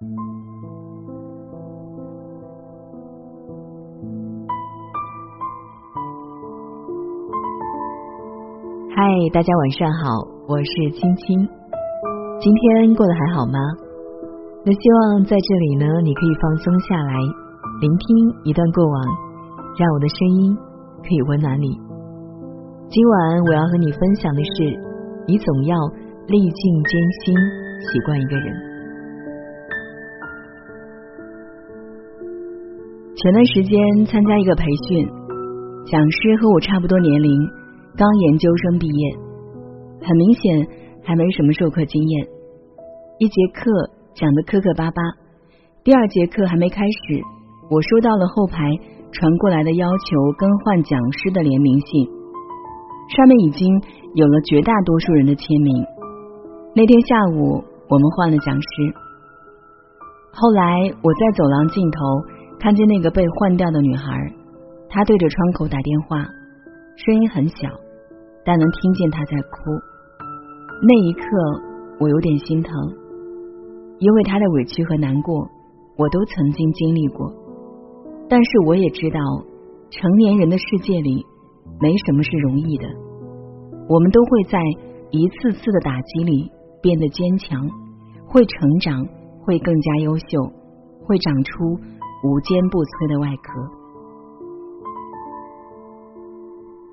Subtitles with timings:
[0.00, 0.06] 嗨，
[9.32, 11.48] 大家晚上好，我是青青。
[12.38, 13.58] 今天过得还好吗？
[14.64, 17.14] 那希望在这里呢，你可以放松下来，
[17.80, 19.02] 聆听一段过往，
[19.76, 20.56] 让我的声音
[21.02, 21.76] 可以温暖你。
[22.88, 24.62] 今晚我要和你分享的是，
[25.26, 25.76] 你总要
[26.28, 27.34] 历尽艰辛
[27.80, 28.67] 习惯一个人。
[33.20, 35.04] 前段时间参加一个培训，
[35.90, 37.32] 讲师和我差不多年龄。
[37.96, 39.18] 刚研究生毕业，
[40.06, 40.68] 很明显
[41.02, 42.28] 还没什么授课经验。
[43.18, 45.02] 一节课讲的磕磕巴巴，
[45.82, 47.18] 第二节课还没开始，
[47.68, 48.70] 我收到了后排
[49.10, 52.06] 传过来的要求更换讲师的联名信，
[53.16, 53.66] 上面已经
[54.14, 55.74] 有了绝大多数人的签名。
[56.72, 58.68] 那天下午我们换了讲师，
[60.30, 61.98] 后来我在走廊尽头
[62.60, 64.32] 看见那个被换掉的女孩，
[64.88, 66.26] 她对着窗口打电话，
[66.96, 67.68] 声音很小。
[68.44, 69.58] 但能听见她在哭，
[70.82, 71.20] 那一刻
[72.00, 72.72] 我有点心疼，
[73.98, 75.46] 因为她的委屈和难过，
[75.98, 77.30] 我都曾经经历过。
[78.26, 79.20] 但是我也知道，
[79.90, 81.26] 成年人的世界里
[81.78, 82.86] 没什么是容易的，
[83.86, 84.58] 我们都会在
[85.10, 86.50] 一次次的打击里
[86.80, 87.60] 变得坚强，
[88.26, 89.06] 会成长，
[89.42, 90.24] 会更加优秀，
[91.04, 91.78] 会长出
[92.22, 93.50] 无坚不摧的外壳。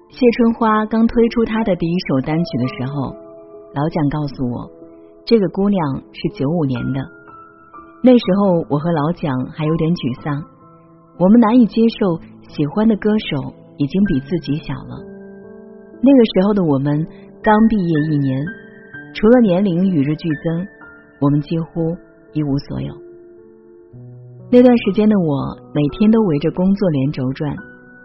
[0.09, 3.11] 谢春花刚推出她的第一首单曲的时候，
[3.73, 4.69] 老蒋告诉我，
[5.25, 5.79] 这个姑娘
[6.13, 7.01] 是九五年的。
[8.03, 10.37] 那时候我和老蒋还有点沮丧，
[11.19, 14.93] 我们难以接受喜欢的歌手已经比自己小了。
[15.99, 16.93] 那个时候的我们
[17.41, 18.45] 刚毕业一年，
[19.17, 20.67] 除了年龄与日俱增，
[21.19, 21.97] 我们几乎
[22.31, 22.93] 一无所有。
[24.51, 27.55] 那段时间的我，每天都围着工作连轴转，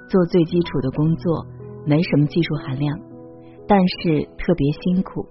[0.09, 1.47] 做最基础的工作。
[1.87, 2.99] 没什么技术含量，
[3.67, 5.25] 但是特别辛苦。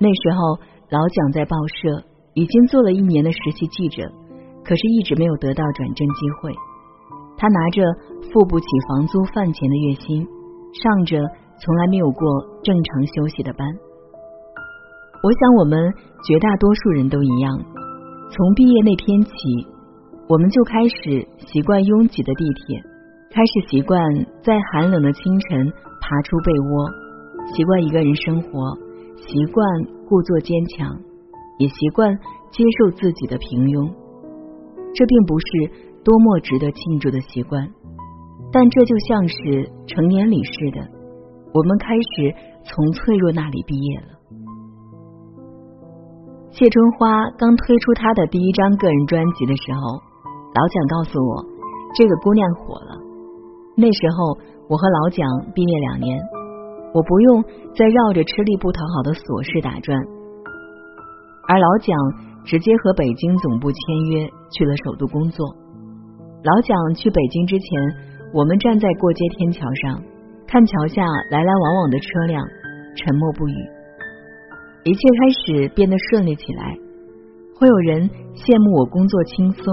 [0.00, 0.56] 那时候
[0.88, 2.02] 老蒋在报社
[2.32, 4.10] 已经做了一年的实习记者，
[4.64, 6.50] 可是一直没有得到转正机会。
[7.36, 7.82] 他拿着
[8.32, 10.26] 付不起房租饭钱的月薪，
[10.72, 11.20] 上着
[11.60, 12.26] 从来没有过
[12.62, 13.68] 正常休息的班。
[15.22, 15.92] 我想我们
[16.26, 17.58] 绝大多数人都一样，
[18.30, 19.30] 从毕业那天起，
[20.26, 22.82] 我们就开始习惯拥挤的地铁。
[23.30, 24.00] 开始习惯
[24.42, 26.88] 在寒冷的清晨爬出被窝，
[27.54, 28.78] 习惯一个人生活，
[29.16, 29.66] 习惯
[30.08, 30.96] 故作坚强，
[31.58, 32.16] 也习惯
[32.52, 33.92] 接受自己的平庸。
[34.94, 35.44] 这并不是
[36.04, 37.68] 多么值得庆祝的习惯，
[38.52, 40.88] 但这就像是成年礼似的，
[41.52, 42.32] 我们开始
[42.64, 44.06] 从脆弱那里毕业了。
[46.52, 49.98] 谢春花刚推出她的第一张个人专辑的时候，
[50.54, 51.44] 老蒋告诉我，
[51.96, 52.94] 这个姑娘火了。
[53.76, 54.38] 那时候，
[54.68, 56.16] 我和老蒋毕业两年，
[56.94, 57.42] 我不用
[57.74, 59.98] 再绕着吃力不讨好的琐事打转，
[61.48, 61.90] 而老蒋
[62.46, 63.78] 直接和北京总部签
[64.14, 65.42] 约去了首都工作。
[66.46, 67.66] 老蒋去北京之前，
[68.32, 69.98] 我们站在过街天桥上，
[70.46, 71.02] 看桥下
[71.34, 72.38] 来来往往的车辆，
[72.94, 73.58] 沉默不语。
[74.84, 76.78] 一切开始变得顺利起来，
[77.58, 79.66] 会有人羡慕我工作轻松，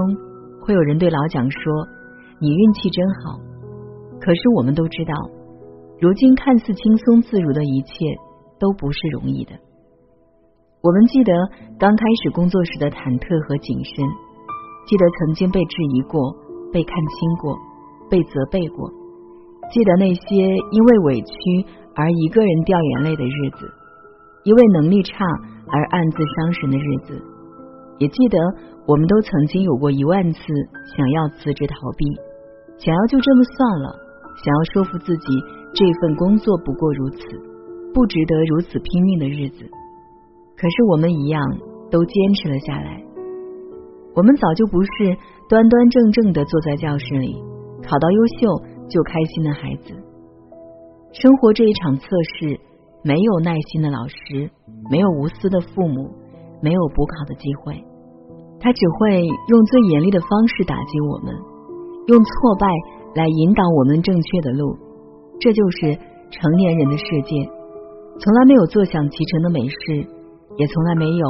[0.64, 1.60] 会有人对老蒋说
[2.40, 3.38] ：“你运气真好。”
[4.20, 5.14] 可是我们都知道，
[6.00, 7.92] 如今看似轻松自如的一切
[8.58, 9.52] 都不是容易的。
[10.82, 11.32] 我们记得
[11.78, 14.02] 刚开始工作时的忐忑和谨慎，
[14.86, 16.18] 记得曾经被质疑过、
[16.72, 17.58] 被看轻过、
[18.10, 18.90] 被责备过，
[19.70, 20.26] 记得那些
[20.70, 21.34] 因为委屈
[21.94, 23.70] 而一个人掉眼泪的日子，
[24.42, 25.14] 因为能力差
[25.70, 27.22] 而暗自伤神的日子，
[27.98, 28.38] 也记得
[28.86, 30.40] 我们都曾经有过一万次
[30.96, 32.04] 想要辞职逃避，
[32.78, 33.98] 想要就这么算了。
[34.44, 35.26] 想要说服自己，
[35.74, 37.18] 这份工作不过如此，
[37.92, 39.70] 不值得如此拼命的日子。
[40.56, 41.42] 可是我们一样
[41.90, 43.04] 都坚持了下来。
[44.14, 44.88] 我们早就不是
[45.48, 47.34] 端端正正的坐在教室里，
[47.82, 49.94] 考到优秀就开心的孩子。
[51.12, 52.06] 生活这一场测
[52.38, 52.58] 试，
[53.04, 54.50] 没有耐心的老师，
[54.90, 56.10] 没有无私的父母，
[56.62, 57.84] 没有补考的机会。
[58.62, 61.34] 他只会用最严厉的方式打击我们，
[62.06, 62.66] 用挫败。
[63.14, 64.74] 来引导我们正确的路，
[65.38, 65.92] 这就是
[66.30, 67.44] 成年人的世界。
[68.18, 69.76] 从来没有坐享其成的美事，
[70.56, 71.26] 也从来没有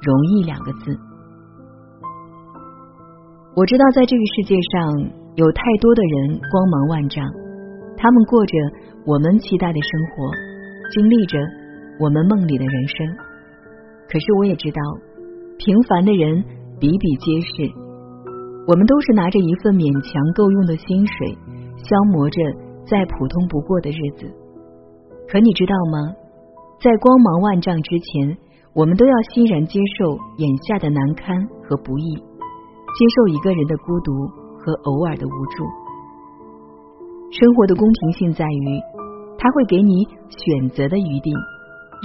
[0.00, 0.96] 容易两个字。
[3.54, 7.22] 我知道，在这个世界上有太多的人光芒万丈，
[7.98, 8.56] 他们过着
[9.04, 10.32] 我们期待的生活，
[10.94, 11.38] 经历着
[12.00, 13.06] 我们梦里的人生。
[14.08, 14.80] 可是，我也知道，
[15.58, 16.42] 平凡的人
[16.80, 17.72] 比比皆是。
[18.66, 21.32] 我们都是拿着一份勉强够用的薪水，
[21.76, 22.38] 消磨着
[22.84, 24.28] 再普通不过的日子。
[25.26, 26.12] 可你知道吗？
[26.80, 28.36] 在光芒万丈之前，
[28.72, 31.34] 我们都要欣然接受眼下的难堪
[31.64, 34.12] 和不易，接受一个人的孤独
[34.60, 35.64] 和偶尔的无助。
[37.32, 38.80] 生活的公平性在于，
[39.36, 41.32] 它会给你选择的余地，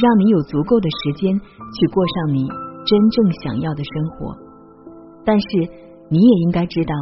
[0.01, 2.47] 让你有足够的时间去过上你
[2.87, 4.42] 真正想要的生活。
[5.25, 5.47] 但是，
[6.09, 6.93] 你也应该知道，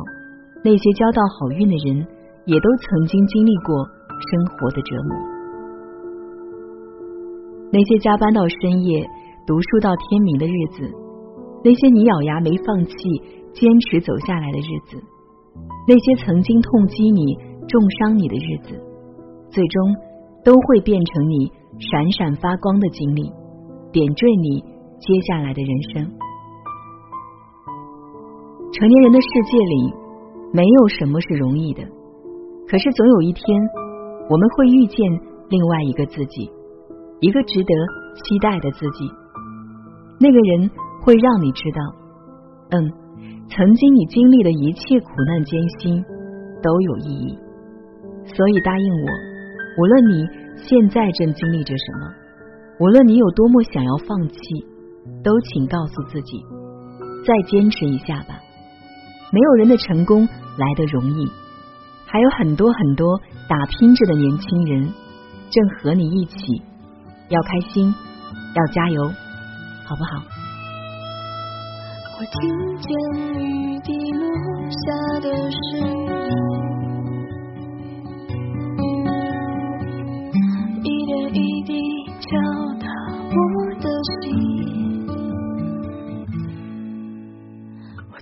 [0.63, 2.05] 那些交到好运的人，
[2.45, 3.75] 也都曾经经历过
[4.09, 5.17] 生活的折磨。
[7.71, 9.05] 那些加班到深夜、
[9.47, 10.89] 读书到天明的日子，
[11.63, 12.95] 那些你咬牙没放弃、
[13.53, 15.03] 坚持走下来的日子，
[15.87, 17.51] 那些曾经痛击你。
[17.67, 18.83] 重伤你的日子，
[19.49, 19.95] 最终
[20.43, 23.31] 都会变成你闪闪发光的经历，
[23.93, 24.59] 点缀你
[24.99, 26.20] 接下来的人生。
[28.73, 29.93] 成年人的世界里，
[30.53, 31.83] 没有什么是容易的，
[32.67, 33.43] 可是总有一天，
[34.29, 34.97] 我们会遇见
[35.49, 36.49] 另外一个自己，
[37.19, 37.73] 一个值得
[38.15, 39.11] 期待的自己。
[40.19, 40.71] 那个人
[41.01, 41.81] 会让你知道，
[42.71, 42.91] 嗯，
[43.49, 46.01] 曾经你经历的一切苦难艰辛
[46.63, 47.37] 都有意义。
[48.23, 49.07] 所以答应我，
[49.79, 52.07] 无论你现在正经历着什么，
[52.79, 54.37] 无论你有多么想要放弃，
[55.23, 56.39] 都请告诉自己，
[57.25, 58.39] 再坚持一下吧。
[59.31, 61.25] 没有人的成功来得容易，
[62.05, 63.17] 还有很多很多
[63.47, 64.93] 打拼着的年轻人，
[65.49, 66.61] 正和你一起，
[67.29, 67.95] 要开心，
[68.53, 69.07] 要加油，
[69.85, 70.21] 好不好？
[72.19, 72.91] 我听见
[73.39, 74.27] 雨滴落
[74.69, 76.11] 下的声音。
[80.83, 81.71] 一点一滴
[82.19, 82.27] 敲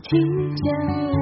[0.09, 1.18] 听见。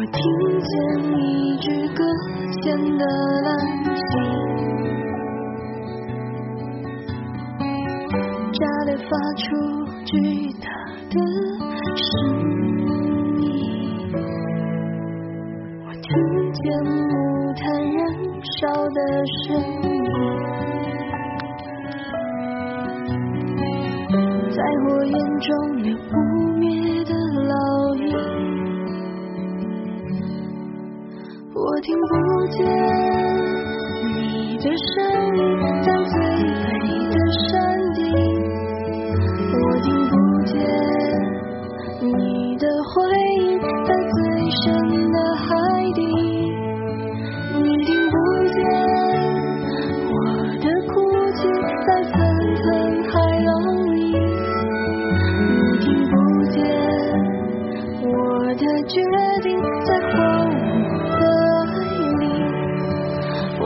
[0.00, 0.14] 我听
[0.60, 0.70] 见
[1.18, 2.04] 一支搁
[2.62, 3.02] 浅的
[3.42, 3.48] 蓝
[3.82, 3.98] 鲸，
[8.52, 9.42] 炸裂发出
[10.04, 10.12] 巨
[10.60, 10.68] 大
[11.10, 11.14] 的
[11.96, 12.06] 声
[13.40, 13.44] 音。
[15.84, 16.06] 我听
[16.52, 17.98] 见木炭燃
[18.60, 18.98] 烧的
[19.48, 19.77] 声音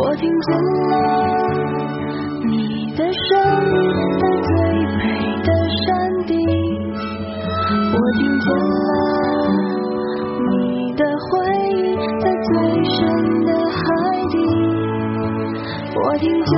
[0.04, 0.92] 我听见了
[2.44, 3.28] 你的声
[3.71, 3.75] 音，
[4.18, 4.50] 在最
[4.99, 5.00] 美
[5.44, 5.87] 的山
[6.26, 6.30] 顶。
[7.92, 8.90] 我听见了
[10.50, 10.52] 你
[10.94, 11.30] 的回
[11.71, 11.78] 忆，
[12.18, 12.50] 在最
[12.82, 12.99] 深
[13.44, 13.80] 的海
[14.32, 14.35] 底。
[15.94, 16.50] 我听见。